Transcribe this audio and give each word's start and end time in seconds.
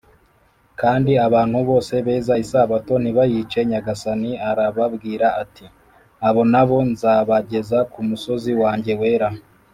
kandi 0.81 1.11
abantu 1.27 1.57
bose 1.69 1.93
“beza 2.05 2.33
isabato 2.43 2.93
ntibayice” 2.99 3.59
nyagasani 3.69 4.31
arababwira 4.49 5.27
ati, 5.43 5.65
“abo 6.27 6.41
na 6.53 6.63
bo 6.67 6.77
nzabageza 6.91 7.77
ku 7.91 7.99
musozi 8.09 8.51
wanjye 8.61 8.93
wera, 9.01 9.29